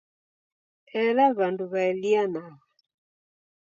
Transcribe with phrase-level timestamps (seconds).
[1.03, 2.53] Ela w'andu waelianagha.